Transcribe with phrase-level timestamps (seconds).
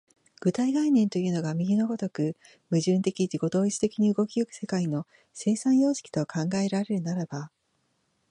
[0.39, 2.35] 具体概念というのが右の如く
[2.71, 7.51] 矛盾的自己同一的に動き行く世界の生産様式と考えられるならば、